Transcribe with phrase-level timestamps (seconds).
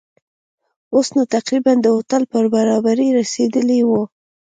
[0.93, 4.01] اوس نو تقریباً د هوټل پر برابري رسېدلي وو.